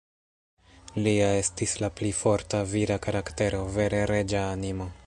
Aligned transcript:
Lia 1.07 1.27
estis 1.41 1.75
la 1.83 1.91
pli 1.99 2.11
forta, 2.21 2.63
vira 2.75 2.99
karaktero; 3.07 3.65
vere 3.79 4.03
reĝa 4.15 4.45
animo. 4.59 4.95